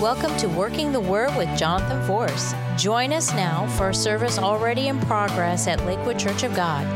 [0.00, 2.54] Welcome to Working the Word with Jonathan Force.
[2.78, 6.86] Join us now for a service already in progress at Lakewood Church of God.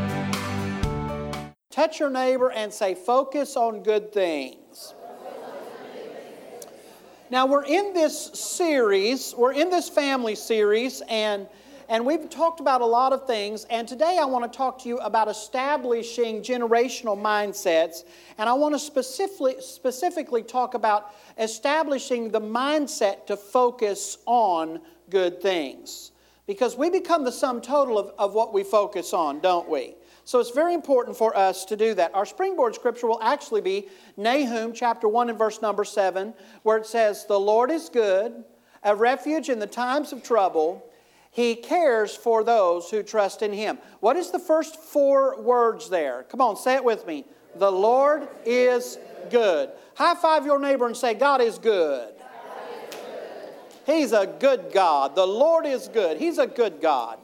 [1.69, 4.95] Touch your neighbor and say, Focus on good things.
[7.29, 11.47] Now, we're in this series, we're in this family series, and
[11.89, 13.65] and we've talked about a lot of things.
[13.69, 18.03] And today I want to talk to you about establishing generational mindsets.
[18.37, 25.41] And I want to specifically, specifically talk about establishing the mindset to focus on good
[25.41, 26.11] things.
[26.47, 29.95] Because we become the sum total of, of what we focus on, don't we?
[30.25, 32.13] So it's very important for us to do that.
[32.15, 36.87] Our springboard scripture will actually be Nahum chapter 1 and verse number 7, where it
[36.87, 38.43] says, The Lord is good,
[38.83, 40.83] a refuge in the times of trouble.
[41.35, 43.77] He cares for those who trust in Him.
[43.99, 46.23] What is the first four words there?
[46.29, 47.25] Come on, say it with me.
[47.55, 48.97] The Lord is
[49.29, 49.69] good.
[49.95, 52.13] High five your neighbor and say, God is good.
[53.85, 55.15] He's a good God.
[55.15, 56.17] The Lord is good.
[56.17, 57.19] He's a good God.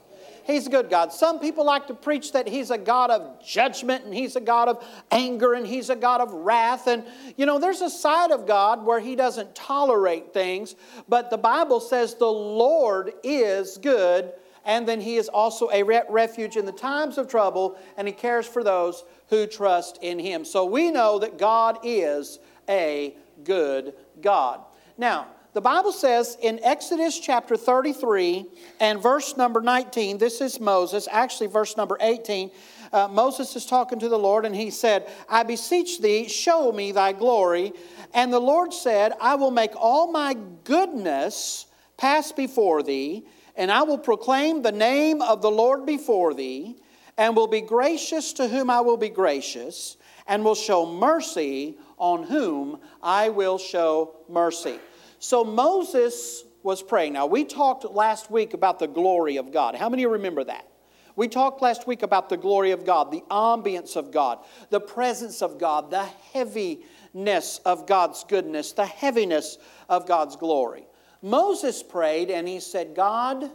[0.46, 1.14] He's a good God.
[1.14, 4.68] Some people like to preach that He's a God of judgment and He's a God
[4.68, 6.88] of anger and He's a God of wrath.
[6.88, 7.04] And,
[7.38, 10.76] you know, there's a side of God where He doesn't tolerate things,
[11.08, 14.34] but the Bible says the Lord is good.
[14.64, 18.46] And then He is also a refuge in the times of trouble, and He cares
[18.46, 20.46] for those who trust in Him.
[20.46, 22.38] So we know that God is
[22.70, 24.62] a good God.
[24.98, 28.46] Now, the Bible says in Exodus chapter 33
[28.80, 32.52] and verse number 19, this is Moses, actually, verse number 18.
[32.94, 36.94] Uh, Moses is talking to the Lord, and he said, I beseech thee, show me
[36.94, 37.74] thy glory.
[38.14, 41.66] And the Lord said, I will make all my goodness
[41.98, 43.26] pass before thee,
[43.58, 46.78] and I will proclaim the name of the Lord before thee,
[47.18, 52.24] and will be gracious to whom I will be gracious, and will show mercy on
[52.24, 54.80] whom I will show mercy.
[55.22, 57.14] So Moses was praying.
[57.14, 59.76] Now, we talked last week about the glory of God.
[59.76, 60.68] How many remember that?
[61.16, 64.40] We talked last week about the glory of God, the ambience of God,
[64.72, 70.88] the presence of God, the heaviness of God's goodness, the heaviness of God's glory.
[71.22, 73.48] Moses prayed and he said, God,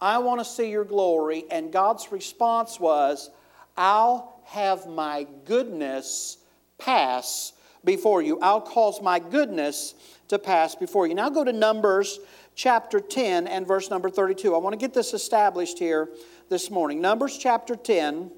[0.00, 1.42] I want to see your glory.
[1.50, 3.30] And God's response was,
[3.76, 6.38] I'll have my goodness
[6.78, 7.52] pass
[7.84, 8.38] before you.
[8.40, 9.94] I'll cause my goodness
[10.28, 11.14] to pass before you.
[11.14, 12.20] Now go to Numbers
[12.54, 14.54] chapter 10 and verse number 32.
[14.54, 16.10] I want to get this established here
[16.48, 17.00] this morning.
[17.00, 18.30] Numbers chapter 10,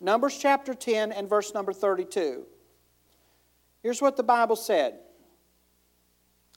[0.00, 2.44] Numbers chapter 10 and verse number 32.
[3.82, 4.98] Here's what the Bible said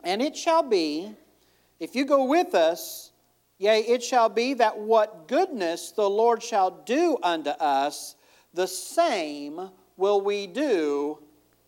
[0.03, 1.11] And it shall be,
[1.79, 3.11] if you go with us,
[3.57, 8.15] yea, it shall be that what goodness the Lord shall do unto us,
[8.53, 11.19] the same will we do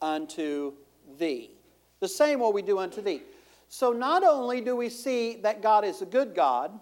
[0.02, 0.74] unto
[1.18, 1.52] thee.
[2.00, 3.22] The same will we do unto thee.
[3.68, 6.80] So not only do we see that God is a good God,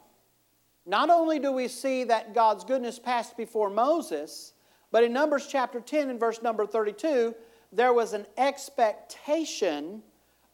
[0.85, 4.53] not only do we see that God's goodness passed before Moses,
[4.91, 7.35] but in Numbers chapter 10 and verse number 32,
[7.73, 10.01] there was an expectation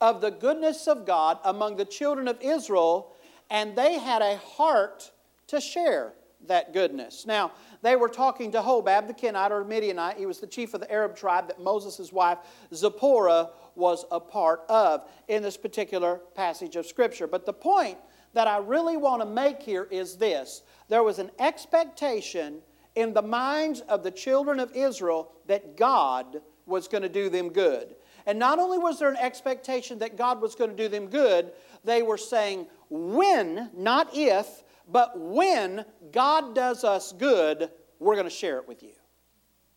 [0.02, 3.14] of the goodness of God among the children of Israel,
[3.52, 5.12] and they had a heart
[5.48, 6.14] to share
[6.48, 7.26] that goodness.
[7.26, 10.18] Now, they were talking to Hobab, the Kenite or Midianite.
[10.18, 12.40] He was the chief of the Arab tribe that Moses' wife
[12.74, 17.28] Zipporah was a part of in this particular passage of Scripture.
[17.28, 17.98] But the point
[18.34, 22.62] that I really want to make here is this there was an expectation
[22.96, 27.50] in the minds of the children of Israel that God was going to do them
[27.50, 27.96] good.
[28.26, 31.52] And not only was there an expectation that God was going to do them good,
[31.84, 38.34] they were saying, when, not if, but when God does us good, we're going to
[38.34, 38.94] share it with you.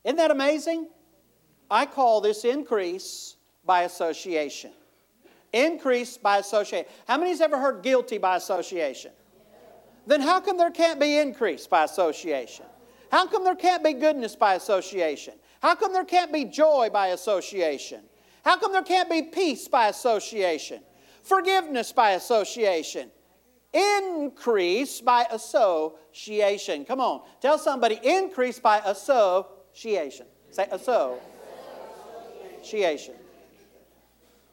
[0.04, 0.88] Isn't that amazing?
[1.70, 4.70] I call this increase by association.
[5.52, 6.86] Increase by association.
[7.06, 9.12] How many's ever heard guilty by association?
[10.06, 12.66] Then how come there can't be increase by association?
[13.10, 15.34] How come there can't be goodness by association?
[15.60, 18.02] How come there can't be joy by association?
[18.44, 20.80] How come there can't be peace by association?
[21.22, 23.10] Forgiveness by association?
[23.72, 26.84] Increase by association.
[26.84, 30.26] Come on, tell somebody increase by association.
[30.50, 30.66] Say
[32.62, 33.14] association.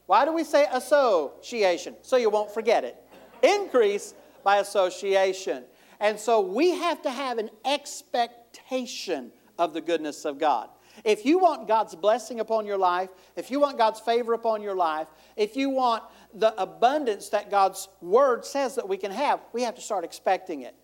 [0.06, 1.96] Why do we say association?
[2.02, 2.98] So you won't forget it.
[3.42, 4.14] Increase
[4.44, 5.64] by association.
[6.00, 10.70] And so we have to have an expectation of the goodness of God.
[11.04, 14.76] If you want God's blessing upon your life, if you want God's favor upon your
[14.76, 16.04] life, if you want
[16.34, 20.62] the abundance that God's word says that we can have, we have to start expecting
[20.62, 20.76] it.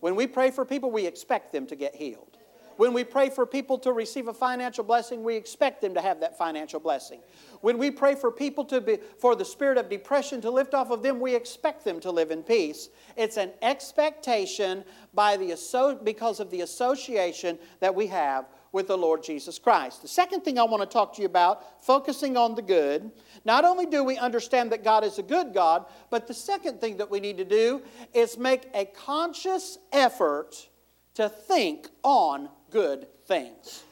[0.00, 2.36] When we pray for people, we expect them to get healed.
[2.76, 6.20] When we pray for people to receive a financial blessing, we expect them to have
[6.20, 7.20] that financial blessing.
[7.62, 10.90] When we pray for people to be for the spirit of depression to lift off
[10.90, 12.90] of them, we expect them to live in peace.
[13.16, 15.56] It's an expectation by the
[16.04, 20.02] because of the association that we have with the Lord Jesus Christ.
[20.02, 23.10] The second thing I want to talk to you about, focusing on the good,
[23.46, 26.98] not only do we understand that God is a good God, but the second thing
[26.98, 27.80] that we need to do
[28.12, 30.68] is make a conscious effort
[31.14, 33.82] to think on good things.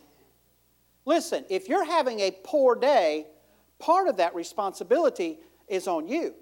[1.07, 3.27] Listen, if you're having a poor day,
[3.79, 6.35] part of that responsibility is on you.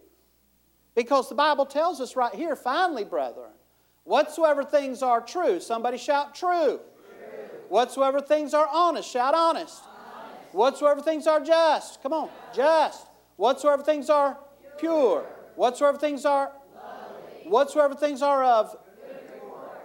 [0.97, 3.53] Because the Bible tells us right here, finally, brethren,
[4.03, 6.81] whatsoever things are true, somebody shout true.
[7.73, 9.83] Whatsoever things are honest, shout honest.
[9.83, 10.55] honest.
[10.55, 13.07] Whatsoever things are just, come on, just.
[13.37, 14.39] Whatsoever things are
[14.77, 15.25] pure.
[15.57, 16.53] Whatsoever things are
[17.45, 18.77] whatsoever things are of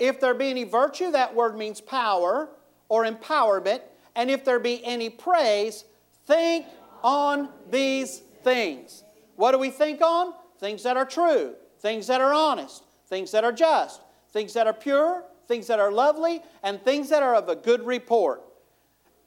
[0.02, 2.50] if there be any virtue, that word means power
[2.90, 3.80] or empowerment.
[4.18, 5.86] And if there be any praise,
[6.26, 6.66] think
[7.06, 9.06] on these things.
[9.38, 10.34] What do we think on?
[10.60, 14.02] Things that are true, things that are honest, things that are just,
[14.34, 17.86] things that are pure, things that are lovely, and things that are of a good
[17.86, 18.44] report.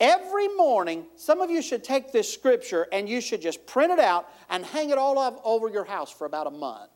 [0.01, 3.99] Every morning, some of you should take this scripture and you should just print it
[3.99, 6.91] out and hang it all up over your house for about a month.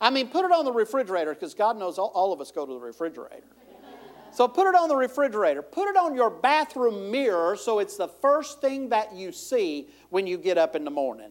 [0.00, 2.64] I mean, put it on the refrigerator because God knows all, all of us go
[2.64, 3.42] to the refrigerator.
[4.32, 5.60] So put it on the refrigerator.
[5.60, 10.26] Put it on your bathroom mirror so it's the first thing that you see when
[10.26, 11.30] you get up in the morning.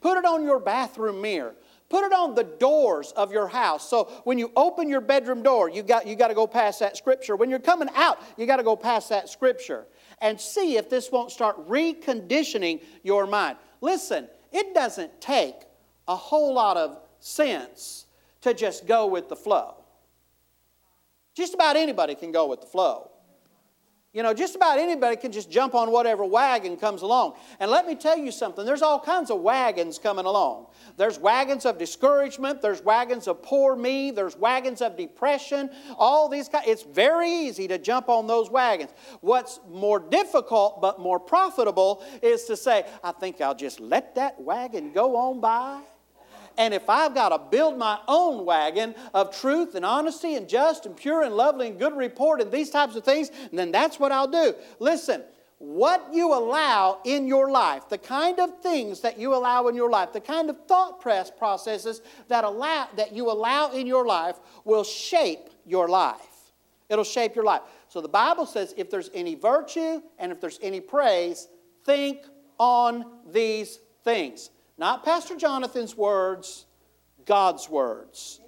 [0.00, 1.54] Put it on your bathroom mirror.
[1.88, 3.88] Put it on the doors of your house.
[3.88, 6.96] So when you open your bedroom door, you got, you got to go past that
[6.98, 7.34] scripture.
[7.34, 9.86] When you're coming out, you got to go past that scripture.
[10.20, 13.56] And see if this won't start reconditioning your mind.
[13.80, 15.54] Listen, it doesn't take
[16.06, 18.06] a whole lot of sense
[18.42, 19.74] to just go with the flow.
[21.34, 23.10] Just about anybody can go with the flow.
[24.14, 27.34] You know, just about anybody can just jump on whatever wagon comes along.
[27.60, 30.68] And let me tell you something there's all kinds of wagons coming along.
[30.96, 35.68] There's wagons of discouragement, there's wagons of poor me, there's wagons of depression,
[35.98, 36.64] all these kinds.
[36.66, 38.92] It's very easy to jump on those wagons.
[39.20, 44.40] What's more difficult but more profitable is to say, I think I'll just let that
[44.40, 45.82] wagon go on by
[46.58, 50.84] and if I've got to build my own wagon of truth and honesty and just
[50.84, 54.10] and pure and lovely and good report and these types of things, then that's what
[54.12, 54.54] I'll do.
[54.80, 55.22] Listen,
[55.58, 59.90] what you allow in your life, the kind of things that you allow in your
[59.90, 64.36] life, the kind of thought press processes that allow that you allow in your life
[64.64, 66.52] will shape your life.
[66.88, 67.62] It'll shape your life.
[67.88, 71.48] So the Bible says if there's any virtue and if there's any praise,
[71.84, 72.24] think
[72.58, 74.50] on these things.
[74.78, 76.66] Not Pastor Jonathan's words,
[77.26, 78.40] God's words.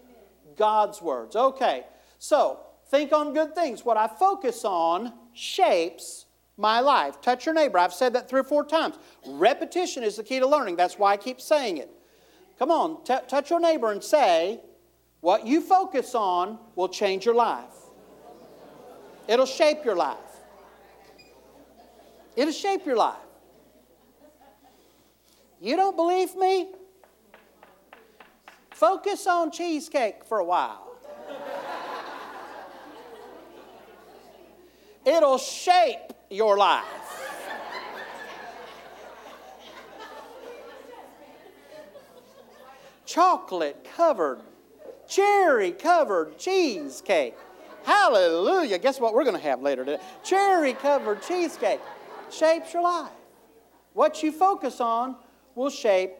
[0.57, 1.37] God's words.
[1.37, 1.85] Okay,
[2.19, 3.85] so think on good things.
[3.85, 7.21] What I focus on shapes my life.
[7.21, 7.79] Touch your neighbor.
[7.79, 8.97] I've said that three or four times.
[9.27, 10.77] Repetition is the key to learning.
[10.77, 11.91] That's why I keep saying it.
[12.59, 14.61] Come on, t- touch your neighbor and say,
[15.21, 17.75] What you focus on will change your life.
[19.27, 20.19] It'll shape your life.
[22.37, 23.17] It'll shape your life.
[25.61, 26.69] You don't believe me?
[28.71, 30.87] Focus on cheesecake for a while.
[35.05, 36.85] It'll shape your life.
[43.05, 44.41] Chocolate covered,
[45.09, 47.35] cherry covered cheesecake.
[47.85, 48.79] Hallelujah.
[48.79, 50.03] Guess what we're going to have later today?
[50.23, 51.81] Cherry covered cheesecake
[52.31, 53.11] shapes your life.
[53.95, 55.17] What you focus on
[55.55, 56.13] will shape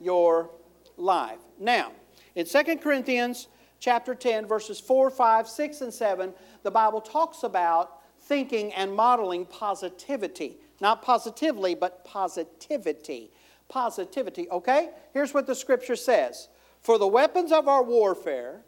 [0.00, 0.50] your
[0.96, 1.38] life.
[1.58, 1.92] Now,
[2.34, 3.48] in 2 Corinthians
[3.80, 9.46] chapter 10, verses 4, 5, 6, and 7, the Bible talks about thinking and modeling
[9.46, 10.58] positivity.
[10.80, 13.30] Not positively, but positivity.
[13.68, 14.90] Positivity, okay?
[15.12, 16.48] Here's what the scripture says
[16.80, 18.62] For the weapons of our warfare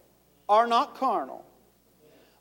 [0.49, 1.45] are not carnal,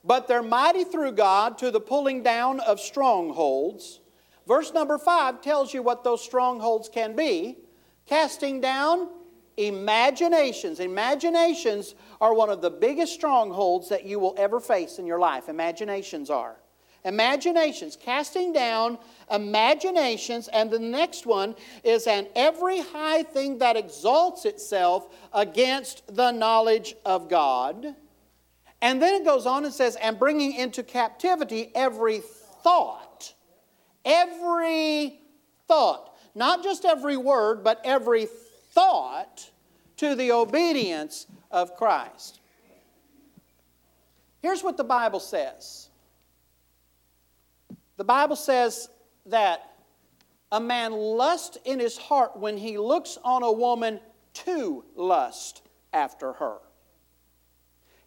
[0.04, 4.00] but they're mighty through God to the pulling down of strongholds.
[4.48, 7.58] Verse number 5 tells you what those strongholds can be
[8.10, 9.08] casting down
[9.56, 10.80] imaginations.
[10.80, 15.48] Imaginations are one of the biggest strongholds that you will ever face in your life.
[15.48, 16.56] Imaginations are.
[17.06, 18.98] Imaginations, casting down
[19.32, 26.32] imaginations, and the next one is and every high thing that exalts itself against the
[26.32, 27.96] knowledge of God.
[28.82, 32.22] And then it goes on and says, and bringing into captivity every
[32.64, 33.34] thought.
[34.04, 35.20] Every
[35.68, 36.09] thought
[36.40, 38.26] not just every word, but every
[38.72, 39.52] thought
[39.98, 42.40] to the obedience of Christ.
[44.42, 45.90] Here's what the Bible says
[47.98, 48.90] The Bible says
[49.26, 49.74] that
[50.52, 54.00] a man lusts in his heart when he looks on a woman
[54.34, 56.58] to lust after her.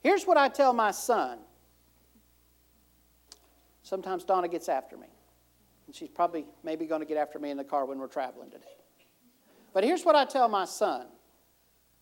[0.01, 1.39] Here's what I tell my son.
[3.83, 5.12] Sometimes Donna gets after me.
[5.93, 8.49] And she's probably maybe going to get after me in the car when we're traveling
[8.49, 8.65] today.
[9.75, 11.07] But here's what I tell my son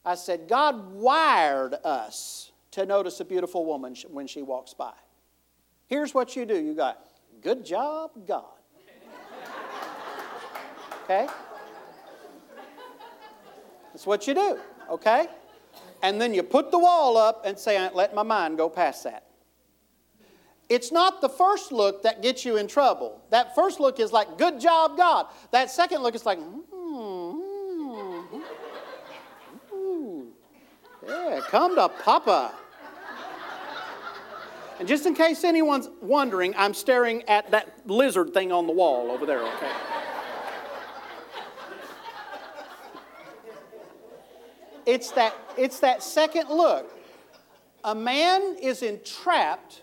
[0.05, 4.93] I said, God wired us to notice a beautiful woman when she walks by.
[5.89, 7.05] Here's what you do you got,
[7.43, 8.45] good job, God.
[11.03, 11.27] Okay?
[13.93, 15.27] That's what you do, okay?
[16.01, 19.25] And then you put the wall up and say, let my mind go past that.
[20.71, 23.21] It's not the first look that gets you in trouble.
[23.31, 25.27] That first look is like, good job, God.
[25.51, 27.33] That second look is like, hmm,
[28.31, 28.39] hmm,
[29.69, 30.23] hmm.
[31.05, 32.55] yeah, come to Papa.
[34.79, 39.11] And just in case anyone's wondering, I'm staring at that lizard thing on the wall
[39.11, 39.73] over there, okay?
[44.87, 46.97] it's that, it's that second look.
[47.83, 49.83] A man is entrapped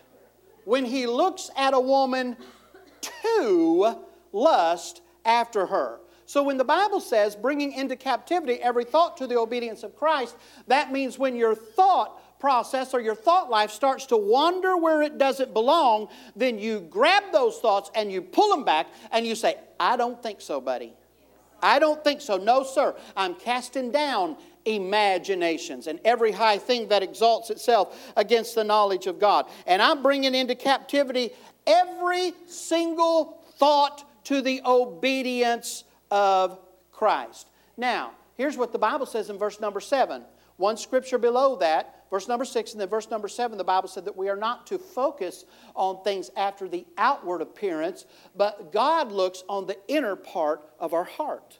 [0.68, 2.36] when he looks at a woman
[3.00, 3.96] to
[4.34, 5.98] lust after her.
[6.26, 10.36] So when the Bible says bringing into captivity every thought to the obedience of Christ,
[10.66, 15.16] that means when your thought process or your thought life starts to wander where it
[15.16, 19.56] doesn't belong, then you grab those thoughts and you pull them back and you say,
[19.80, 20.92] I don't think so, buddy.
[21.62, 22.36] I don't think so.
[22.36, 22.94] No, sir.
[23.16, 29.18] I'm casting down imaginations and every high thing that exalts itself against the knowledge of
[29.18, 29.46] God.
[29.66, 31.30] And I'm bringing into captivity
[31.66, 36.58] every single thought to the obedience of
[36.92, 37.48] Christ.
[37.76, 40.22] Now, here's what the Bible says in verse number 7.
[40.56, 44.04] One scripture below that, verse number 6, and then verse number 7, the Bible said
[44.06, 45.44] that we are not to focus
[45.76, 51.04] on things after the outward appearance, but God looks on the inner part of our
[51.04, 51.58] heart.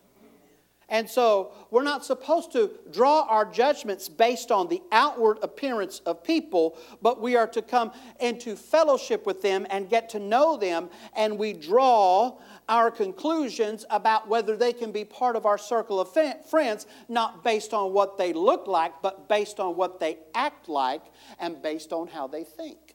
[0.90, 6.24] And so we're not supposed to draw our judgments based on the outward appearance of
[6.24, 10.88] people, but we are to come into fellowship with them and get to know them,
[11.14, 12.38] and we draw
[12.70, 17.74] our conclusions about whether they can be part of our circle of friends, not based
[17.74, 21.02] on what they look like, but based on what they act like
[21.38, 22.94] and based on how they think.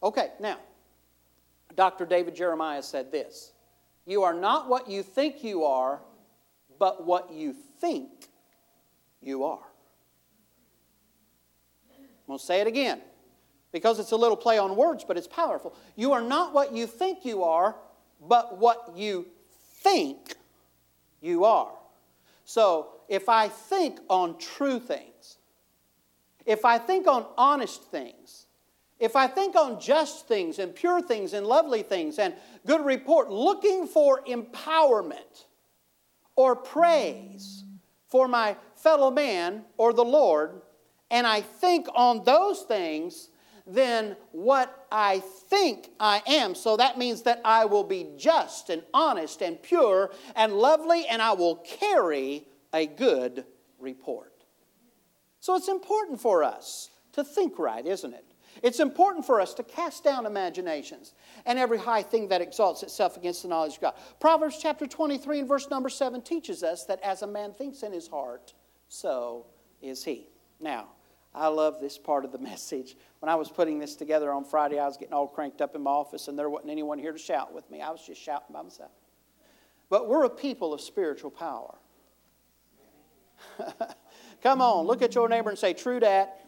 [0.00, 0.58] Okay, now,
[1.74, 2.06] Dr.
[2.06, 3.53] David Jeremiah said this.
[4.06, 6.00] You are not what you think you are,
[6.78, 8.28] but what you think
[9.20, 9.66] you are.
[11.90, 13.00] I'm going to say it again
[13.72, 15.74] because it's a little play on words, but it's powerful.
[15.96, 17.76] You are not what you think you are,
[18.20, 19.26] but what you
[19.82, 20.36] think
[21.20, 21.72] you are.
[22.44, 25.38] So if I think on true things,
[26.46, 28.43] if I think on honest things,
[29.04, 32.34] if I think on just things and pure things and lovely things and
[32.66, 35.44] good report, looking for empowerment
[36.36, 37.64] or praise
[38.08, 40.62] for my fellow man or the Lord,
[41.10, 43.28] and I think on those things,
[43.66, 46.54] then what I think I am.
[46.54, 51.20] So that means that I will be just and honest and pure and lovely, and
[51.20, 53.44] I will carry a good
[53.78, 54.32] report.
[55.40, 58.33] So it's important for us to think right, isn't it?
[58.62, 61.14] It's important for us to cast down imaginations
[61.46, 63.94] and every high thing that exalts itself against the knowledge of God.
[64.20, 67.92] Proverbs chapter 23 and verse number 7 teaches us that as a man thinks in
[67.92, 68.54] his heart,
[68.88, 69.46] so
[69.82, 70.28] is he.
[70.60, 70.88] Now,
[71.34, 72.96] I love this part of the message.
[73.20, 75.82] When I was putting this together on Friday, I was getting all cranked up in
[75.82, 77.80] my office, and there wasn't anyone here to shout with me.
[77.80, 78.92] I was just shouting by myself.
[79.90, 81.74] But we're a people of spiritual power.
[84.42, 86.43] Come on, look at your neighbor and say, True dat.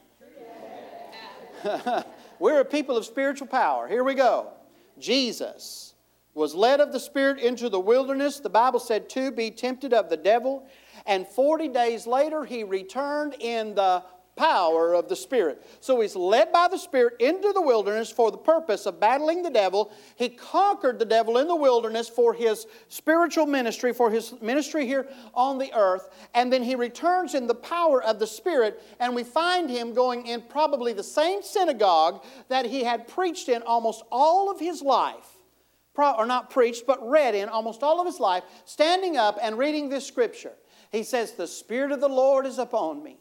[2.39, 3.89] We're a people of spiritual power.
[3.89, 4.53] Here we go.
[4.99, 5.95] Jesus
[6.35, 8.41] was led of the Spirit into the wilderness.
[8.41, 10.67] The Bible said to be tempted of the devil.
[11.07, 14.03] And 40 days later, he returned in the
[14.37, 15.67] power of the Spirit.
[15.81, 19.51] So he's led by the Spirit into the wilderness for the purpose of battling the
[19.51, 19.91] devil.
[20.17, 25.09] He conquered the devil in the wilderness for his spiritual ministry, for his ministry here
[25.35, 26.11] on the earth.
[26.35, 30.27] And then he returns in the power of the Spirit, and we find him going
[30.27, 35.33] in probably the same synagogue that he had preached in almost all of his life.
[35.99, 39.89] Or not preached, but read in almost all of his life, standing up and reading
[39.89, 40.53] this scripture.
[40.93, 43.17] He says, The Spirit of the Lord is upon me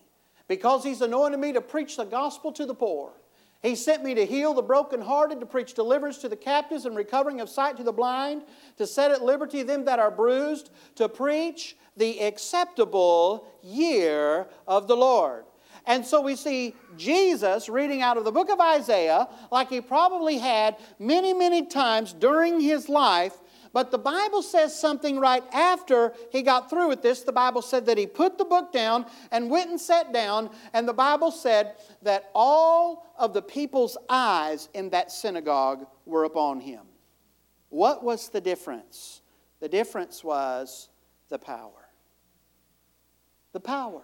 [0.48, 3.14] because He's anointed me to preach the gospel to the poor.
[3.62, 7.42] He sent me to heal the brokenhearted, to preach deliverance to the captives and recovering
[7.42, 8.44] of sight to the blind,
[8.78, 14.96] to set at liberty them that are bruised, to preach the acceptable year of the
[14.96, 15.46] Lord.
[15.88, 20.38] And so we see Jesus reading out of the book of Isaiah like he probably
[20.38, 23.36] had many, many times during his life.
[23.76, 27.24] But the Bible says something right after he got through with this.
[27.24, 30.50] The Bible said that he put the book down and went and sat down.
[30.74, 36.62] And the Bible said that all of the people's eyes in that synagogue were upon
[36.62, 36.84] him.
[37.68, 39.22] What was the difference?
[39.60, 40.88] The difference was
[41.28, 41.90] the power.
[43.52, 44.04] The power.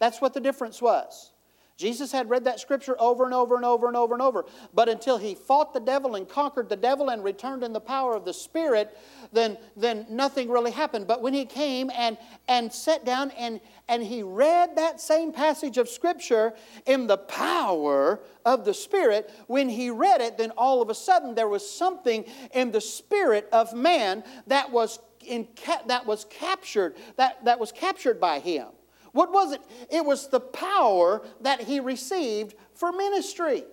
[0.00, 1.31] That's what the difference was.
[1.82, 4.44] Jesus had read that scripture over and over and over and over and over.
[4.72, 8.14] But until he fought the devil and conquered the devil and returned in the power
[8.14, 8.96] of the Spirit,
[9.32, 11.08] then, then nothing really happened.
[11.08, 15.76] But when he came and, and sat down and, and he read that same passage
[15.76, 16.54] of scripture
[16.86, 21.34] in the power of the Spirit, when he read it, then all of a sudden
[21.34, 22.24] there was something
[22.54, 25.48] in the spirit of man that was, in,
[25.86, 28.68] that was captured, that, that was captured by him.
[29.12, 29.60] What was it?
[29.90, 33.64] It was the power that he received for ministry.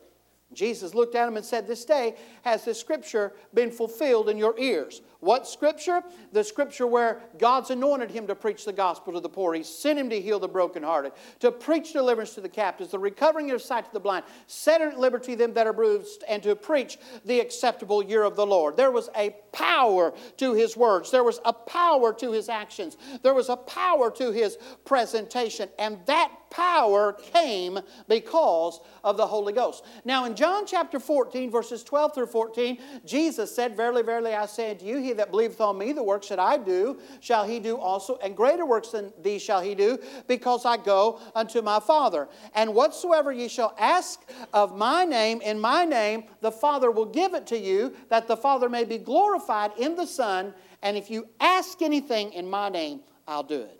[0.53, 4.59] Jesus looked at him and said, This day has this scripture been fulfilled in your
[4.59, 5.01] ears.
[5.19, 6.01] What scripture?
[6.31, 9.53] The scripture where God's anointed him to preach the gospel to the poor.
[9.53, 13.51] He sent him to heal the brokenhearted, to preach deliverance to the captives, the recovering
[13.51, 16.97] of sight to the blind, set at liberty them that are bruised, and to preach
[17.25, 18.77] the acceptable year of the Lord.
[18.77, 23.33] There was a power to his words, there was a power to his actions, there
[23.33, 29.83] was a power to his presentation, and that power came because of the Holy Ghost.
[30.05, 34.71] Now, in John chapter 14, verses 12 through 14, Jesus said, Verily, verily, I say
[34.71, 37.77] unto you, he that believeth on me, the works that I do, shall he do
[37.77, 42.27] also, and greater works than these shall he do, because I go unto my Father.
[42.55, 44.21] And whatsoever ye shall ask
[44.53, 48.37] of my name, in my name, the Father will give it to you, that the
[48.37, 50.53] Father may be glorified in the Son.
[50.81, 53.78] And if you ask anything in my name, I'll do it.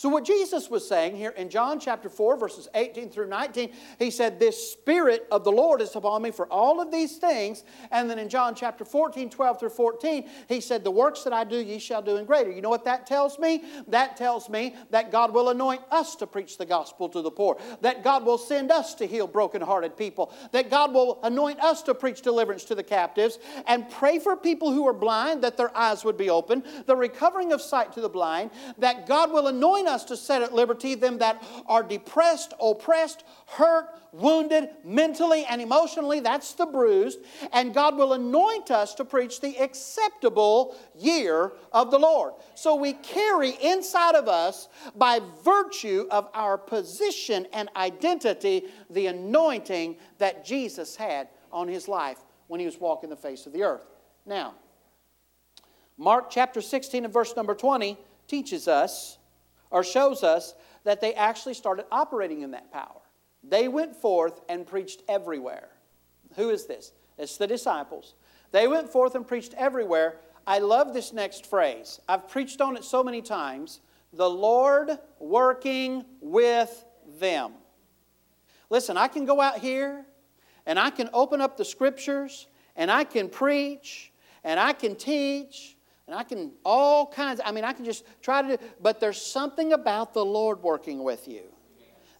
[0.00, 4.10] So, what Jesus was saying here in John chapter 4, verses 18 through 19, he
[4.10, 7.64] said, This Spirit of the Lord is upon me for all of these things.
[7.90, 11.44] And then in John chapter 14, 12 through 14, he said, The works that I
[11.44, 12.50] do, ye shall do in greater.
[12.50, 13.62] You know what that tells me?
[13.88, 17.58] That tells me that God will anoint us to preach the gospel to the poor,
[17.82, 21.94] that God will send us to heal brokenhearted people, that God will anoint us to
[21.94, 26.06] preach deliverance to the captives, and pray for people who are blind that their eyes
[26.06, 30.04] would be open, the recovering of sight to the blind, that God will anoint us
[30.04, 36.20] to set at liberty them that are depressed, oppressed, hurt, wounded, mentally and emotionally.
[36.20, 37.18] That's the bruised.
[37.52, 42.34] And God will anoint us to preach the acceptable year of the Lord.
[42.54, 49.96] So we carry inside of us, by virtue of our position and identity, the anointing
[50.18, 53.86] that Jesus had on his life when he was walking the face of the earth.
[54.26, 54.54] Now,
[55.96, 59.18] Mark chapter 16 and verse number 20 teaches us
[59.70, 60.54] or shows us
[60.84, 63.00] that they actually started operating in that power.
[63.42, 65.68] They went forth and preached everywhere.
[66.36, 66.92] Who is this?
[67.18, 68.14] It's the disciples.
[68.52, 70.20] They went forth and preached everywhere.
[70.46, 72.00] I love this next phrase.
[72.08, 73.80] I've preached on it so many times.
[74.12, 76.84] The Lord working with
[77.18, 77.52] them.
[78.68, 80.04] Listen, I can go out here
[80.66, 84.12] and I can open up the scriptures and I can preach
[84.44, 85.76] and I can teach
[86.10, 89.22] and I can, all kinds, I mean, I can just try to do, but there's
[89.22, 91.42] something about the Lord working with you.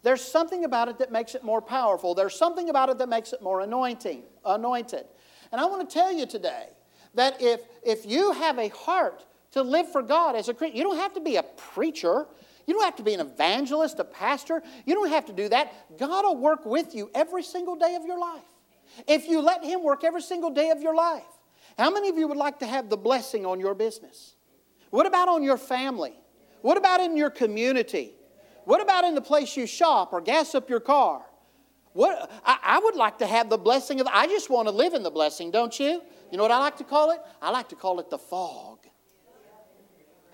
[0.04, 2.14] There's something about it that makes it more powerful.
[2.14, 5.06] There's something about it that makes it more anointing, anointed.
[5.50, 6.68] And I want to tell you today
[7.14, 10.84] that if, if you have a heart to live for God as a Christian, you
[10.84, 12.28] don't have to be a preacher.
[12.68, 14.62] You don't have to be an evangelist, a pastor.
[14.86, 15.98] You don't have to do that.
[15.98, 18.44] God will work with you every single day of your life.
[19.08, 21.24] If you let Him work every single day of your life.
[21.80, 24.34] How many of you would like to have the blessing on your business?
[24.90, 26.12] What about on your family?
[26.60, 28.12] What about in your community?
[28.66, 31.22] What about in the place you shop or gas up your car?
[31.94, 34.92] What, I, I would like to have the blessing of, I just want to live
[34.92, 36.02] in the blessing, don't you?
[36.30, 37.20] You know what I like to call it?
[37.40, 38.80] I like to call it the fog.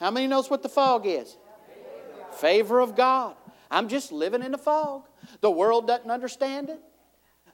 [0.00, 1.36] How many knows what the fog is?
[2.32, 3.36] Favor of God.
[3.70, 5.04] I'm just living in the fog.
[5.42, 6.80] The world doesn't understand it.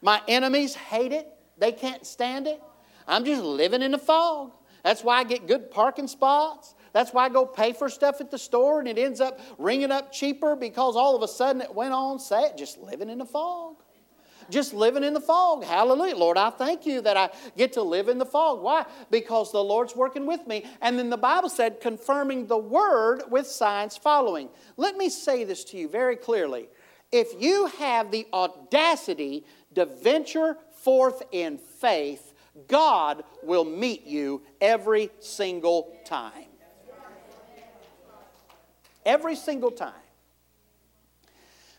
[0.01, 1.29] My enemies hate it.
[1.59, 2.63] They can't stand it.
[3.07, 4.53] I'm just living in the fog.
[4.83, 6.75] That's why I get good parking spots.
[6.93, 9.91] That's why I go pay for stuff at the store and it ends up ringing
[9.91, 12.53] up cheaper because all of a sudden it went on sale.
[12.57, 13.77] Just living in the fog.
[14.51, 15.65] Just living in the fog.
[15.65, 16.17] Hallelujah.
[16.17, 18.61] Lord, I thank you that I get to live in the fog.
[18.61, 18.85] Why?
[19.11, 20.67] Because the Lord's working with me.
[20.83, 24.49] And then the Bible said, confirming the word with signs following.
[24.77, 26.69] Let me say this to you very clearly.
[27.11, 32.32] If you have the audacity to venture forth in faith,
[32.69, 36.47] God will meet you every single time.
[39.05, 39.93] Every single time.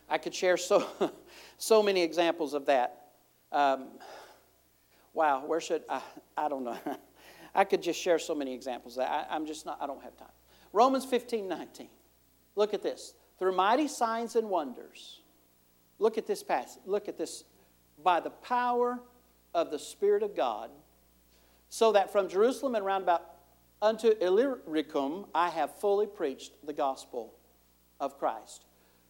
[0.10, 0.86] I could share so,
[1.58, 3.08] so many examples of that.
[3.52, 3.88] Um,
[5.14, 6.02] wow, where should I?
[6.36, 6.78] I don't know.
[7.56, 8.96] I could just share so many examples.
[8.96, 10.28] That I, I'm just not, I don't have time.
[10.72, 11.88] Romans 15, 19.
[12.56, 13.14] Look at this.
[13.40, 15.22] Through mighty signs and wonders.
[16.00, 16.82] Look at this passage.
[16.86, 17.44] Look at this.
[18.04, 19.00] By the power
[19.54, 20.70] of the Spirit of God,
[21.70, 23.24] so that from Jerusalem and round about
[23.82, 27.34] unto Illyricum I have fully preached the gospel
[28.00, 28.66] of Christ.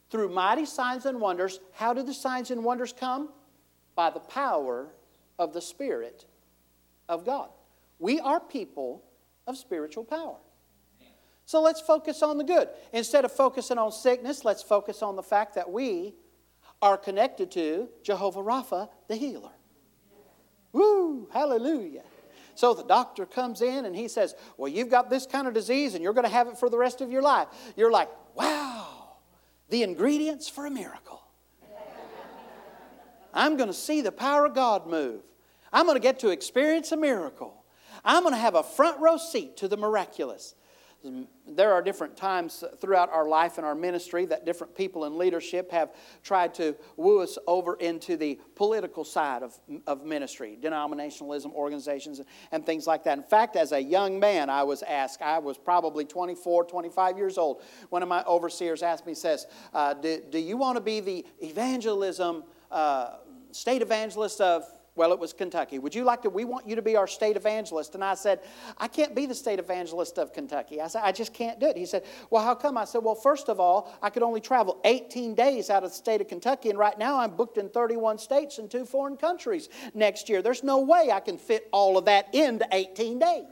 [0.10, 3.30] Through mighty signs and wonders, how did the signs and wonders come?
[3.96, 4.90] By the power
[5.40, 6.26] of the Spirit
[7.10, 7.50] of God.
[8.00, 9.04] We are people
[9.48, 10.38] of spiritual power.
[11.46, 12.70] So let's focus on the good.
[12.94, 16.14] Instead of focusing on sickness, let's focus on the fact that we
[16.82, 19.52] are connected to Jehovah Rapha, the healer.
[20.74, 21.30] Woo!
[21.32, 22.04] Hallelujah.
[22.56, 25.96] So the doctor comes in and he says, Well, you've got this kind of disease
[25.96, 27.48] and you're going to have it for the rest of your life.
[27.78, 29.18] You're like, Wow,
[29.70, 31.22] the ingredients for a miracle.
[33.34, 35.22] I'm going to see the power of God move.
[35.72, 37.64] I'm going to get to experience a miracle.
[38.06, 40.54] I'm going to have a front row seat to the miraculous.
[41.46, 45.70] There are different times throughout our life and our ministry that different people in leadership
[45.72, 52.22] have tried to woo us over into the political side of, of ministry, denominationalism, organizations,
[52.52, 53.18] and things like that.
[53.18, 57.38] In fact, as a young man, I was asked, I was probably 24, 25 years
[57.38, 57.62] old.
[57.90, 61.26] One of my overseers asked me, says, uh, do, do you want to be the
[61.42, 63.18] evangelism, uh,
[63.52, 64.64] state evangelist of
[64.96, 65.80] well, it was Kentucky.
[65.80, 66.30] Would you like to?
[66.30, 67.96] We want you to be our state evangelist.
[67.96, 68.42] And I said,
[68.78, 70.80] I can't be the state evangelist of Kentucky.
[70.80, 71.76] I said, I just can't do it.
[71.76, 72.78] He said, Well, how come?
[72.78, 75.96] I said, Well, first of all, I could only travel 18 days out of the
[75.96, 76.70] state of Kentucky.
[76.70, 80.44] And right now I'm booked in 31 states and two foreign countries next year.
[80.44, 83.46] There's no way I can fit all of that into 18 days.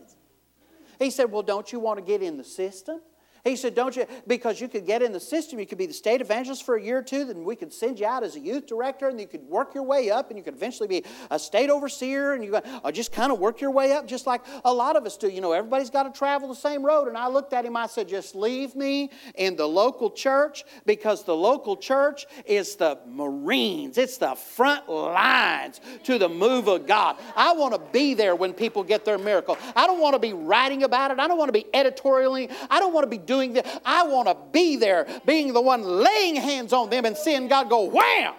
[1.00, 3.02] He said, Well, don't you want to get in the system?
[3.44, 4.06] He said, Don't you?
[4.28, 6.82] Because you could get in the system, you could be the state evangelist for a
[6.82, 9.28] year or two, then we could send you out as a youth director, and you
[9.28, 12.56] could work your way up, and you could eventually be a state overseer, and you
[12.56, 15.30] uh, just kind of work your way up, just like a lot of us do.
[15.30, 17.08] You know, everybody's got to travel the same road.
[17.08, 21.24] And I looked at him, I said, Just leave me in the local church, because
[21.24, 27.18] the local church is the Marines, it's the front lines to the move of God.
[27.36, 29.58] I want to be there when people get their miracle.
[29.76, 32.80] I don't want to be writing about it, I don't want to be editorialing, I
[32.80, 33.80] don't want to be doing this.
[33.86, 37.70] I want to be there, being the one laying hands on them and seeing God
[37.70, 38.34] go wham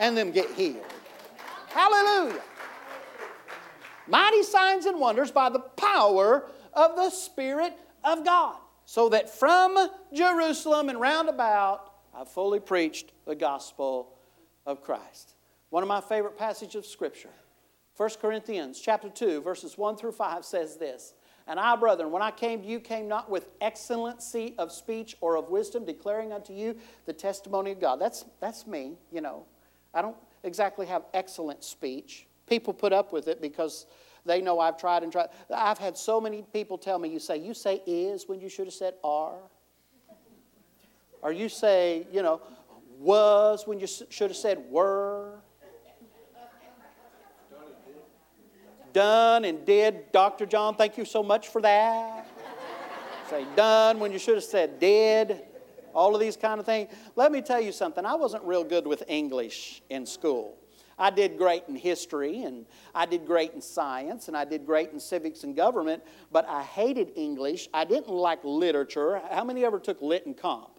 [0.00, 0.86] and them get healed.
[1.68, 2.40] Hallelujah.
[4.06, 8.56] Mighty signs and wonders by the power of the Spirit of God.
[8.86, 9.76] So that from
[10.14, 14.16] Jerusalem and round about, I fully preached the gospel
[14.64, 15.34] of Christ.
[15.68, 17.34] One of my favorite passages of Scripture,
[17.98, 21.12] 1 Corinthians chapter 2, verses 1 through 5 says this
[21.48, 25.36] and I, brethren, when I came to you, came not with excellency of speech or
[25.36, 27.98] of wisdom, declaring unto you the testimony of God.
[27.98, 29.46] That's, that's me, you know.
[29.94, 32.26] I don't exactly have excellent speech.
[32.46, 33.86] People put up with it because
[34.26, 35.28] they know I've tried and tried.
[35.52, 38.66] I've had so many people tell me, you say, you say is when you should
[38.66, 39.38] have said are.
[41.22, 42.42] Or you say, you know,
[42.98, 45.40] was when you should have said were.
[48.92, 50.12] Done and did.
[50.12, 50.46] Dr.
[50.46, 52.26] John, thank you so much for that.
[53.30, 55.42] Say done when you should have said did.
[55.94, 56.92] All of these kind of things.
[57.16, 58.04] Let me tell you something.
[58.04, 60.56] I wasn't real good with English in school.
[60.98, 64.90] I did great in history, and I did great in science, and I did great
[64.90, 67.68] in civics and government, but I hated English.
[67.72, 69.20] I didn't like literature.
[69.30, 70.70] How many ever took lit and comp?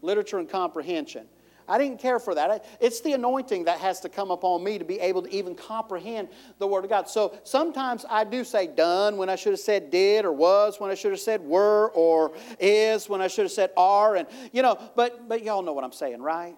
[0.00, 1.26] Literature and comprehension.
[1.68, 2.64] I didn't care for that.
[2.80, 6.28] It's the anointing that has to come upon me to be able to even comprehend
[6.58, 7.08] the Word of God.
[7.08, 10.90] So sometimes I do say done when I should have said did, or was when
[10.90, 14.62] I should have said were, or is when I should have said are, and you
[14.62, 14.78] know.
[14.96, 16.56] But but y'all know what I'm saying, right?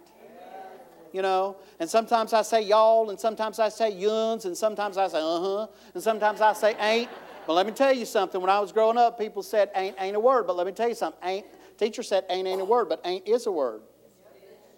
[1.12, 5.08] You know, and sometimes I say y'all, and sometimes I say yuns, and sometimes I
[5.08, 7.10] say uh huh, and sometimes I say ain't.
[7.46, 8.40] But let me tell you something.
[8.40, 10.46] When I was growing up, people said ain't ain't a word.
[10.46, 11.20] But let me tell you something.
[11.28, 11.46] Ain't
[11.78, 13.80] teacher said ain't ain't a word, but ain't is a word.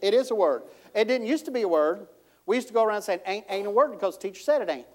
[0.02, 0.64] It is a word.
[0.94, 2.08] It didn't used to be a word.
[2.44, 4.68] We used to go around saying ain't ain't a word because the teacher said it
[4.68, 4.86] ain't.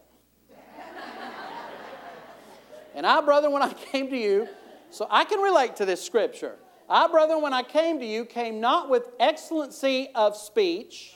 [2.93, 4.47] and I, brother, when I came to you,
[4.89, 6.57] so I can relate to this scripture.
[6.89, 11.15] I, brother, when I came to you, came not with excellency of speech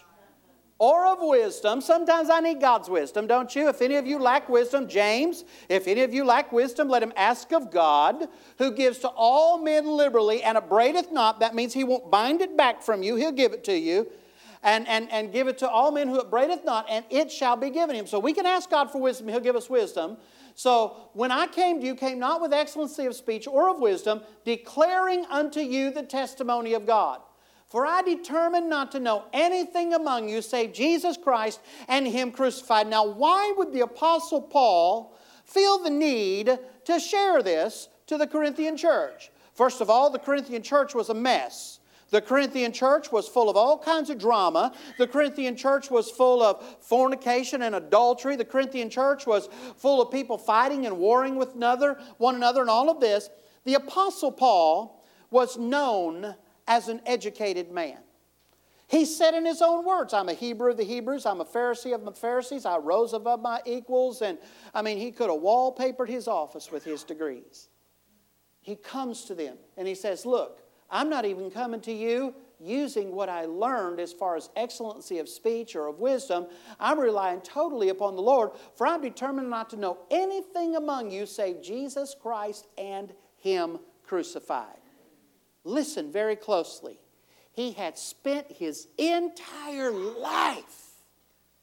[0.81, 1.79] or of wisdom.
[1.79, 3.69] Sometimes I need God's wisdom, don't you?
[3.69, 7.13] If any of you lack wisdom, James, if any of you lack wisdom, let him
[7.15, 11.39] ask of God, who gives to all men liberally and upbraideth not.
[11.39, 14.07] That means he won't bind it back from you, he'll give it to you.
[14.63, 17.69] And, and, and give it to all men who upbraideth not, and it shall be
[17.69, 18.07] given him.
[18.07, 20.17] So we can ask God for wisdom, he'll give us wisdom.
[20.55, 24.21] So when I came to you, came not with excellency of speech or of wisdom,
[24.45, 27.21] declaring unto you the testimony of God.
[27.71, 32.87] For I determined not to know anything among you save Jesus Christ and Him crucified.
[32.87, 38.75] Now, why would the Apostle Paul feel the need to share this to the Corinthian
[38.75, 39.31] church?
[39.53, 41.79] First of all, the Corinthian church was a mess.
[42.09, 44.73] The Corinthian church was full of all kinds of drama.
[44.97, 48.35] The Corinthian church was full of fornication and adultery.
[48.35, 52.69] The Corinthian church was full of people fighting and warring with another, one another, and
[52.69, 53.29] all of this.
[53.63, 56.35] The Apostle Paul was known
[56.71, 57.97] as an educated man.
[58.87, 61.93] He said in his own words, I'm a Hebrew of the Hebrews, I'm a Pharisee
[61.93, 64.37] of the Pharisees, I rose above my equals, and
[64.73, 67.67] I mean, he could have wallpapered his office with his degrees.
[68.61, 73.11] He comes to them and he says, Look, I'm not even coming to you using
[73.11, 76.47] what I learned as far as excellency of speech or of wisdom.
[76.79, 81.25] I'm relying totally upon the Lord, for I'm determined not to know anything among you
[81.25, 84.80] save Jesus Christ and Him crucified.
[85.63, 86.99] Listen very closely.
[87.51, 90.91] He had spent his entire life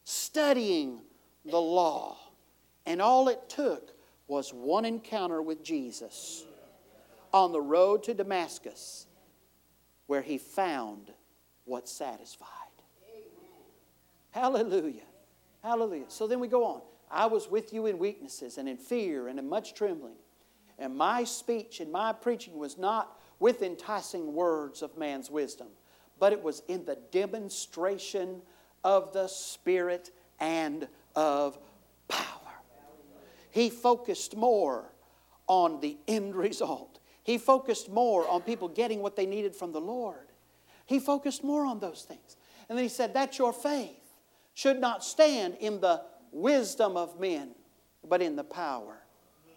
[0.04, 1.00] studying
[1.44, 2.18] the law,
[2.86, 3.92] and all it took
[4.26, 6.44] was one encounter with Jesus
[7.32, 9.06] on the road to Damascus
[10.06, 11.12] where he found
[11.64, 12.48] what satisfied.
[14.30, 15.02] Hallelujah.
[15.62, 16.04] Hallelujah.
[16.08, 16.82] So then we go on.
[17.10, 20.16] I was with you in weaknesses and in fear and in much trembling.
[20.78, 25.68] And my speech and my preaching was not with enticing words of man's wisdom,
[26.18, 28.42] but it was in the demonstration
[28.84, 31.58] of the Spirit and of
[32.08, 32.24] power.
[33.50, 34.92] He focused more
[35.46, 36.98] on the end result
[37.28, 40.32] he focused more on people getting what they needed from the Lord.
[40.86, 42.38] He focused more on those things.
[42.70, 44.00] And then he said, That your faith.
[44.54, 47.50] Should not stand in the wisdom of men,
[48.02, 49.02] but in the power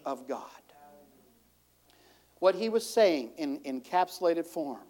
[0.04, 0.61] of God.
[2.42, 4.88] What he was saying in encapsulated form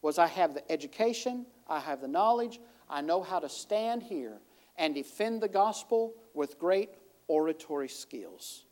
[0.00, 4.38] was I have the education, I have the knowledge, I know how to stand here
[4.78, 6.90] and defend the gospel with great
[7.26, 8.66] oratory skills.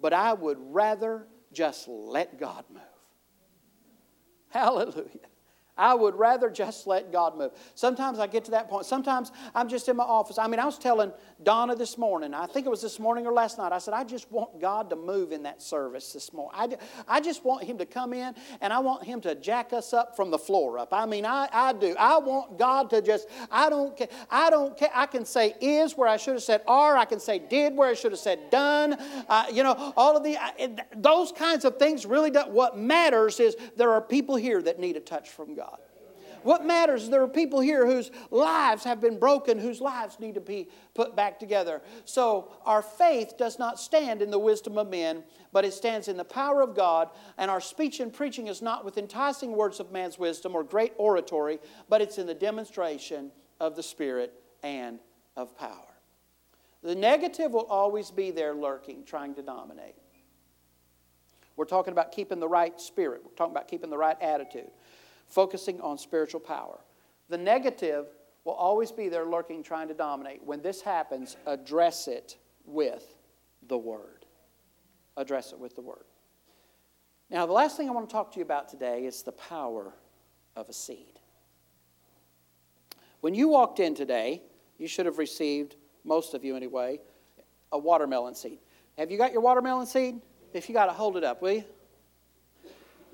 [0.00, 2.82] But I would rather just let God move.
[4.50, 5.26] Hallelujah.
[5.78, 7.52] I would rather just let God move.
[7.74, 8.84] Sometimes I get to that point.
[8.84, 10.36] Sometimes I'm just in my office.
[10.38, 11.12] I mean, I was telling
[11.42, 14.02] Donna this morning, I think it was this morning or last night, I said, I
[14.02, 16.76] just want God to move in that service this morning.
[17.08, 19.92] I, I just want Him to come in and I want Him to jack us
[19.92, 20.92] up from the floor up.
[20.92, 21.94] I mean, I, I do.
[21.98, 24.08] I want God to just, I don't care.
[24.30, 24.90] I don't care.
[24.92, 26.96] I can say is where I should have said are.
[26.96, 28.96] I can say did where I should have said done.
[29.28, 30.36] Uh, you know, all of the,
[30.96, 32.50] those kinds of things really don't.
[32.50, 35.67] What matters is there are people here that need a touch from God.
[36.42, 40.40] What matters there are people here whose lives have been broken, whose lives need to
[40.40, 41.82] be put back together.
[42.04, 46.16] So our faith does not stand in the wisdom of men, but it stands in
[46.16, 47.10] the power of God.
[47.36, 50.92] And our speech and preaching is not with enticing words of man's wisdom or great
[50.96, 54.98] oratory, but it's in the demonstration of the Spirit and
[55.36, 55.72] of power.
[56.82, 59.94] The negative will always be there lurking, trying to dominate.
[61.56, 63.22] We're talking about keeping the right spirit.
[63.24, 64.70] We're talking about keeping the right attitude
[65.28, 66.78] focusing on spiritual power.
[67.28, 68.06] The negative
[68.44, 70.42] will always be there lurking, trying to dominate.
[70.42, 73.04] When this happens, address it with
[73.68, 74.24] the Word.
[75.16, 76.04] Address it with the Word.
[77.30, 79.92] Now, the last thing I want to talk to you about today is the power
[80.56, 81.20] of a seed.
[83.20, 84.42] When you walked in today,
[84.78, 87.00] you should have received, most of you anyway,
[87.72, 88.60] a watermelon seed.
[88.96, 90.20] Have you got your watermelon seed?
[90.54, 91.64] If you got it, hold it up, will you?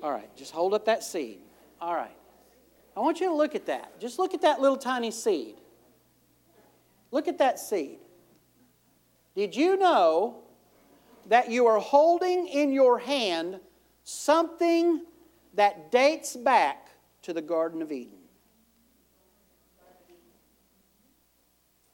[0.01, 1.39] All right, just hold up that seed.
[1.81, 2.15] All right.
[2.95, 3.99] I want you to look at that.
[3.99, 5.55] Just look at that little tiny seed.
[7.11, 7.99] Look at that seed.
[9.35, 10.43] Did you know
[11.27, 13.59] that you are holding in your hand
[14.03, 15.01] something
[15.55, 16.89] that dates back
[17.23, 18.17] to the Garden of Eden?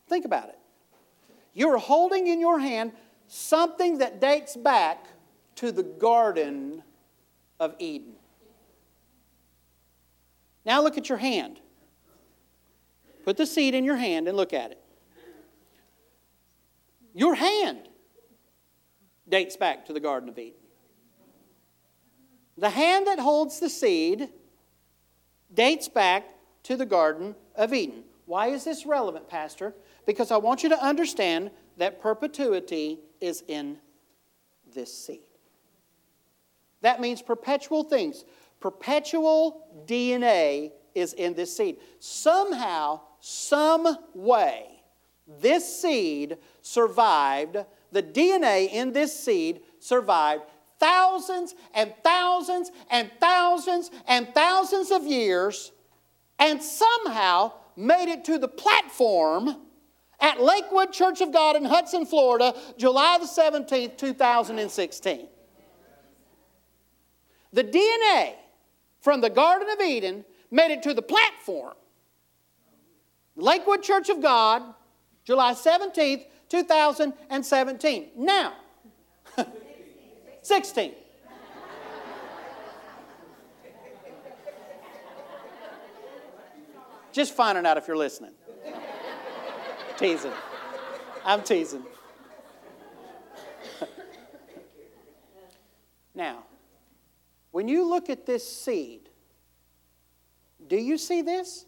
[0.08, 0.60] Think about it.
[1.54, 2.92] You're holding in your hand
[3.28, 5.06] something that dates back
[5.56, 6.84] to the Garden
[7.60, 8.14] of Eden.
[10.66, 11.60] Now look at your hand.
[13.24, 14.80] Put the seed in your hand and look at it.
[17.14, 17.90] Your hand
[19.28, 20.60] dates back to the Garden of Eden.
[22.58, 24.30] The hand that holds the seed
[25.54, 26.26] dates back
[26.64, 28.04] to the Garden of Eden.
[28.26, 29.74] Why is this relevant, Pastor?
[30.06, 33.78] Because I want you to understand that perpetuity is in
[34.74, 35.22] this seed.
[36.82, 38.24] That means perpetual things
[38.62, 41.78] perpetual DNA is in this seed.
[42.00, 44.84] Somehow, some way,
[45.42, 47.58] this seed survived,
[47.92, 50.44] the DNA in this seed survived
[50.80, 55.72] thousands and thousands and thousands and thousands of years
[56.40, 59.56] and somehow made it to the platform
[60.20, 65.28] at Lakewood Church of God in Hudson, Florida, July the 17th, 2016.
[67.54, 68.36] The DNA
[69.02, 71.74] from the Garden of Eden made it to the platform.
[73.36, 74.62] Lakewood Church of God,
[75.26, 78.10] July 17th, 2017.
[78.16, 78.54] Now,
[80.42, 80.94] 16.
[87.12, 88.32] Just finding out if you're listening.
[89.98, 90.32] teasing.
[91.26, 91.84] I'm teasing.
[96.16, 96.44] now,
[97.52, 99.10] when you look at this seed,
[100.68, 101.66] do you see this?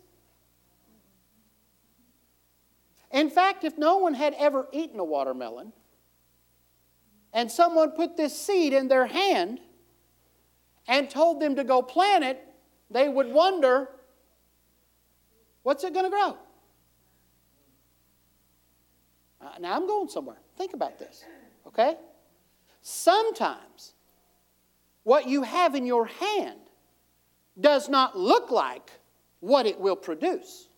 [3.12, 5.74] In fact, if no one had ever eaten a watermelon,
[7.32, 9.60] and someone put this seed in their hand
[10.88, 12.44] and told them to go plant it,
[12.90, 13.90] they would wonder
[15.64, 16.38] what's it going to grow?
[19.42, 20.38] Uh, now I'm going somewhere.
[20.58, 21.26] Think about this,
[21.68, 21.98] okay?
[22.82, 23.94] Sometimes
[25.04, 26.60] what you have in your hand
[27.60, 28.92] does not look like
[29.40, 30.70] what it will produce.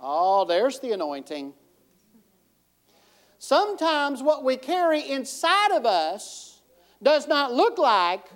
[0.00, 1.54] Oh, there's the anointing.
[3.38, 6.60] Sometimes what we carry inside of us
[7.02, 8.26] does not look like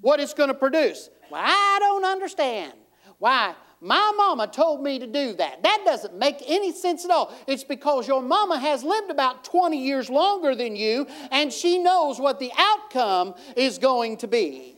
[0.00, 1.08] what it's going to produce.
[1.30, 2.72] Well, I don't understand.
[3.18, 3.54] Why?
[3.84, 5.64] My mama told me to do that.
[5.64, 7.34] That doesn't make any sense at all.
[7.48, 12.20] It's because your mama has lived about 20 years longer than you and she knows
[12.20, 14.76] what the outcome is going to be.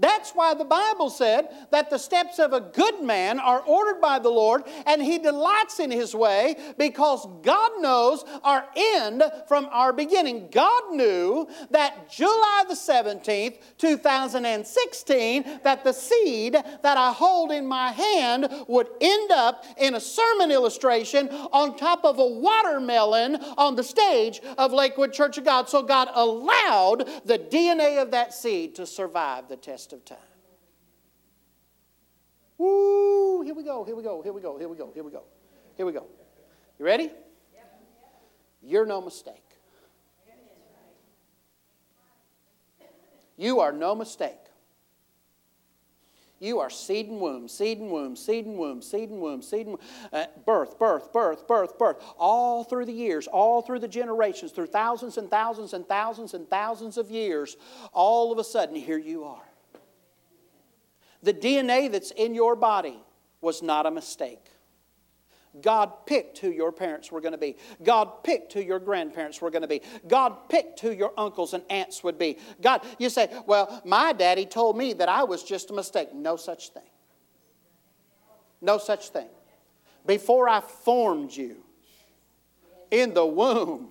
[0.00, 4.20] That's why the Bible said that the steps of a good man are ordered by
[4.20, 9.92] the Lord and he delights in his way because God knows our end from our
[9.92, 10.50] beginning.
[10.52, 17.90] God knew that July the 17th, 2016, that the seed that I hold in my
[17.90, 23.82] hand would end up in a sermon illustration on top of a watermelon on the
[23.82, 25.68] stage of Lakewood Church of God.
[25.68, 30.18] So God allowed the DNA of that seed to survive the test of time.
[32.58, 33.42] Woo!
[33.42, 35.22] Here we go, here we go, here we go, here we go, here we go,
[35.76, 36.06] here we go.
[36.78, 37.10] You ready?
[38.62, 39.44] You're no mistake.
[43.36, 44.34] You are no mistake.
[46.40, 49.66] You are seed and womb, seed and womb, seed and womb, seed and womb, seed
[49.66, 49.80] and womb.
[50.12, 51.96] Uh, birth, birth, birth, birth, birth.
[52.16, 56.48] All through the years, all through the generations, through thousands and thousands and thousands and
[56.48, 57.56] thousands of years,
[57.92, 59.47] all of a sudden, here you are.
[61.22, 62.98] The DNA that's in your body
[63.40, 64.44] was not a mistake.
[65.60, 67.56] God picked who your parents were going to be.
[67.82, 69.82] God picked who your grandparents were going to be.
[70.06, 72.38] God picked who your uncles and aunts would be.
[72.60, 76.14] God, you say, well, my daddy told me that I was just a mistake.
[76.14, 76.82] No such thing.
[78.60, 79.28] No such thing.
[80.06, 81.56] Before I formed you
[82.90, 83.90] in the womb,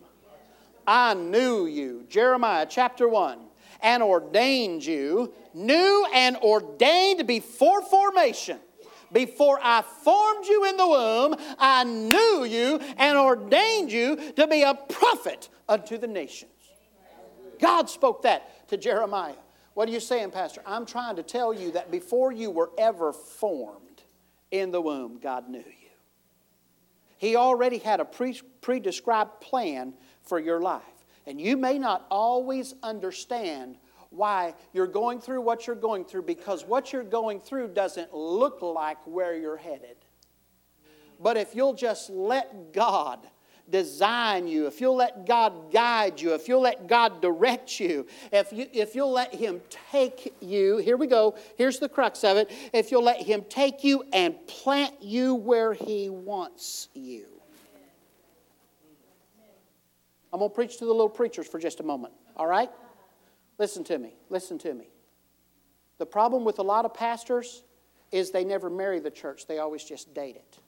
[0.85, 2.05] I knew you.
[2.07, 3.46] Jeremiah chapter 1
[3.81, 8.59] and ordained you, knew and ordained before formation.
[9.11, 14.63] Before I formed you in the womb, I knew you and ordained you to be
[14.63, 16.51] a prophet unto the nations.
[17.59, 19.33] God spoke that to Jeremiah.
[19.73, 20.61] What are you saying, Pastor?
[20.65, 24.03] I'm trying to tell you that before you were ever formed
[24.51, 25.87] in the womb, God knew you.
[27.17, 30.83] He already had a pre described plan for your life.
[31.27, 33.77] And you may not always understand
[34.09, 38.61] why you're going through what you're going through because what you're going through doesn't look
[38.61, 39.97] like where you're headed.
[41.19, 43.27] But if you'll just let God
[43.69, 48.53] design you, if you'll let God guide you, if you'll let God direct you, if,
[48.53, 49.59] you, if you'll let Him
[49.91, 52.49] take you, here we go, here's the crux of it.
[52.71, 57.36] If you'll let Him take you and plant you where He wants you.
[60.33, 62.69] I'm going to preach to the little preachers for just a moment, all right?
[63.57, 64.89] Listen to me, listen to me.
[65.97, 67.63] The problem with a lot of pastors
[68.11, 70.59] is they never marry the church, they always just date it.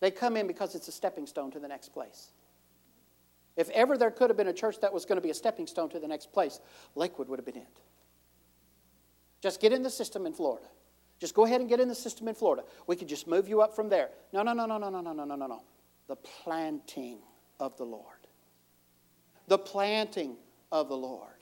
[0.00, 2.32] They come in because it's a stepping stone to the next place.
[3.56, 5.66] If ever there could have been a church that was going to be a stepping
[5.66, 6.58] stone to the next place,
[6.94, 7.80] Lakewood would have been it.
[9.40, 10.66] Just get in the system in Florida.
[11.22, 12.64] Just go ahead and get in the system in Florida.
[12.88, 14.08] We could just move you up from there.
[14.32, 15.62] No, no, no, no, no, no, no, no, no, no, no.
[16.08, 17.18] The planting
[17.60, 18.26] of the Lord.
[19.46, 20.34] The planting
[20.72, 21.36] of the Lord.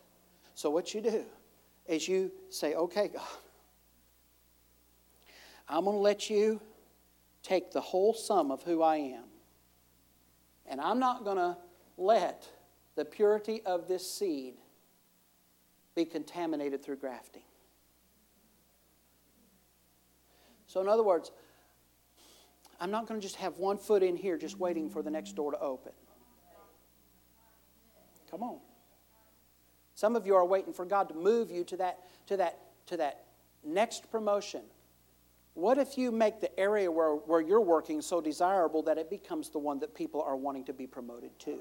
[0.54, 1.24] So, what you do
[1.86, 3.22] is you say, okay, God,
[5.66, 6.60] I'm going to let you
[7.42, 9.24] take the whole sum of who I am.
[10.66, 11.56] And I'm not going to
[11.96, 12.46] let
[12.96, 14.56] the purity of this seed
[15.94, 17.44] be contaminated through grafting.
[20.70, 21.32] So, in other words,
[22.78, 25.34] I'm not going to just have one foot in here just waiting for the next
[25.34, 25.90] door to open.
[28.30, 28.60] Come on.
[29.96, 31.98] Some of you are waiting for God to move you to that,
[32.28, 33.24] to that, to that
[33.64, 34.60] next promotion.
[35.54, 39.50] What if you make the area where, where you're working so desirable that it becomes
[39.50, 41.58] the one that people are wanting to be promoted to?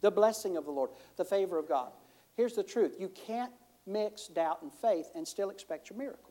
[0.00, 1.92] The blessing of the Lord, the favor of God.
[2.34, 3.52] Here's the truth you can't
[3.86, 6.29] mix doubt and faith and still expect your miracle.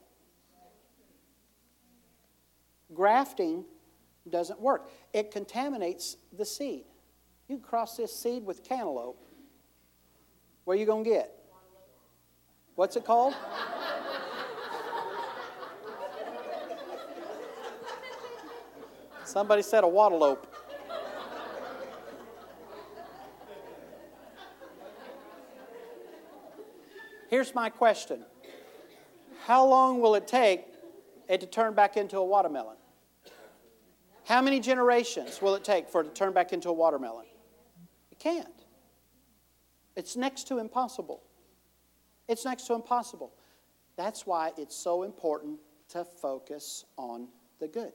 [2.94, 3.66] Grafting
[4.30, 6.86] doesn't work, it contaminates the seed.
[7.48, 9.18] You cross this seed with cantaloupe.
[10.66, 11.34] Where are you going to get?
[12.76, 13.34] What's it called?
[19.26, 20.46] Somebody said a wattleope.
[27.30, 28.26] Here's my question
[29.46, 30.66] How long will it take
[31.30, 32.76] it to turn back into a watermelon?
[34.26, 37.26] How many generations will it take for it to turn back into a watermelon?
[38.12, 38.48] It can't.
[39.96, 41.24] It's next to impossible.
[42.28, 43.34] It's next to impossible.
[43.96, 45.60] That's why it's so important
[45.90, 47.28] to focus on
[47.60, 47.94] the good.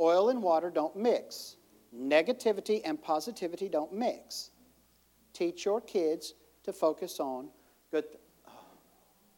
[0.00, 1.56] Oil and water don't mix.
[1.94, 4.50] Negativity and positivity don't mix.
[5.32, 6.34] Teach your kids
[6.64, 7.48] to focus on
[7.90, 8.04] good.
[8.08, 8.27] Th- oh.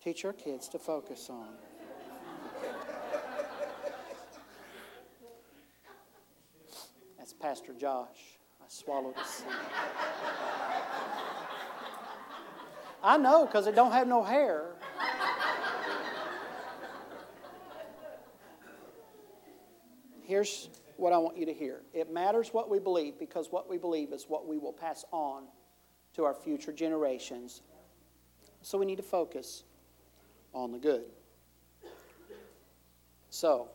[0.03, 1.48] Teach your kids to focus on.
[7.18, 8.38] That's Pastor Josh.
[8.62, 9.42] I swallowed this.
[13.03, 14.70] I know because it don't have no hair.
[20.22, 21.82] Here's what I want you to hear.
[21.92, 25.44] It matters what we believe because what we believe is what we will pass on
[26.14, 27.61] to our future generations.
[28.62, 29.64] So we need to focus
[30.53, 31.05] on the good.
[33.30, 33.68] So,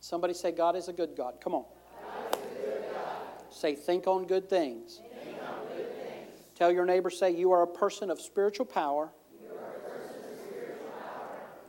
[0.00, 1.34] somebody say, God is a good God.
[1.40, 1.64] Come on.
[3.50, 5.00] Say, think on good things.
[5.00, 6.40] On good things.
[6.54, 9.10] Tell your neighbor, say, you are a person of spiritual power.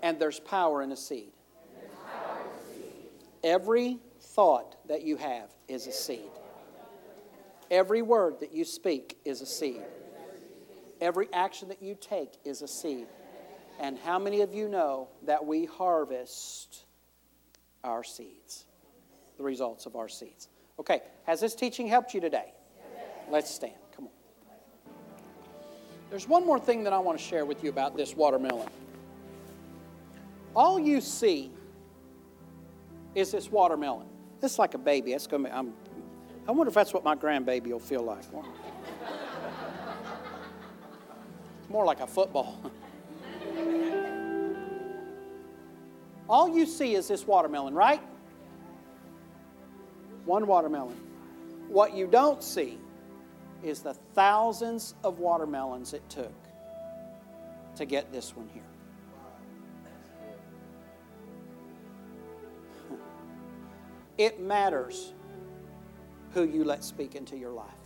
[0.04, 1.32] And there's power in a seed.
[1.76, 1.90] In
[2.76, 2.94] seed.
[3.44, 6.30] Every thought that you have is a seed.
[7.72, 9.82] Every word that you speak is a seed.
[11.02, 13.08] Every action that you take is a seed.
[13.80, 16.86] And how many of you know that we harvest
[17.84, 18.66] our seeds?
[19.38, 20.50] The results of our seeds.
[20.80, 22.54] Okay, has this teaching helped you today?
[23.30, 23.74] Let's stand.
[23.96, 24.12] Come on.
[26.10, 28.70] There's one more thing that I want to share with you about this watermelon.
[30.56, 31.52] All you see
[33.14, 34.08] is this watermelon.
[34.42, 35.14] It's like a baby.
[35.14, 35.74] It's going to be, I'm
[36.48, 38.24] I wonder if that's what my grandbaby will feel like.
[41.70, 42.72] More like a football.
[46.30, 48.02] All you see is this watermelon, right?
[50.26, 50.98] One watermelon.
[51.70, 52.78] What you don't see
[53.64, 56.34] is the thousands of watermelons it took
[57.76, 58.64] to get this one here.
[64.18, 65.14] It matters
[66.34, 67.77] who you let speak into your life.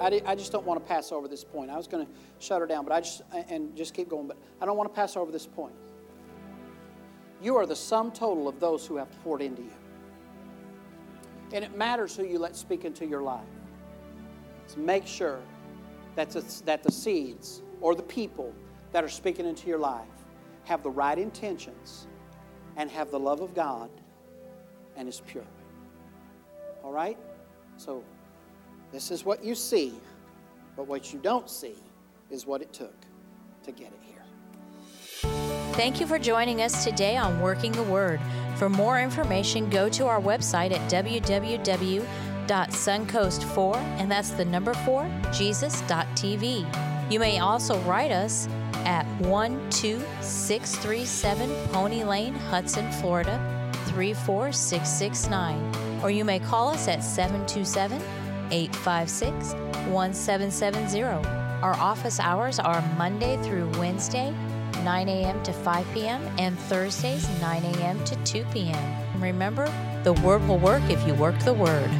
[0.00, 1.70] I, I just don't want to pass over this point.
[1.70, 4.26] I was going to shut her down, but I just and just keep going.
[4.26, 5.74] But I don't want to pass over this point.
[7.42, 9.72] You are the sum total of those who have poured into you,
[11.52, 13.44] and it matters who you let speak into your life.
[14.66, 15.40] So make sure
[16.16, 18.54] that the, that the seeds or the people
[18.92, 20.06] that are speaking into your life
[20.64, 22.06] have the right intentions
[22.76, 23.90] and have the love of God
[24.96, 25.44] and is pure.
[26.84, 27.18] All right?
[27.76, 28.04] So,
[28.92, 29.92] this is what you see,
[30.76, 31.74] but what you don't see
[32.30, 32.94] is what it took
[33.62, 34.22] to get it here.
[35.74, 38.20] Thank you for joining us today on Working the Word.
[38.56, 47.12] For more information, go to our website at www.suncoast4, and that's the number 4, Jesus.tv.
[47.12, 48.46] You may also write us
[48.84, 53.38] at 12637 Pony Lane, Hudson, Florida
[53.86, 58.00] 34669, or you may call us at 727
[58.50, 59.54] 856
[59.88, 61.02] 1770.
[61.62, 64.34] Our office hours are Monday through Wednesday,
[64.82, 65.42] 9 a.m.
[65.42, 68.02] to 5 p.m., and Thursdays, 9 a.m.
[68.04, 69.20] to 2 p.m.
[69.20, 69.66] Remember,
[70.04, 71.90] the Word will work if you work the Word.